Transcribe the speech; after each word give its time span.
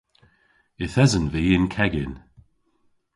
Yth 0.83 0.97
esen 1.03 1.25
vy 1.33 1.43
y'n 1.55 1.65
kegin. 1.75 2.13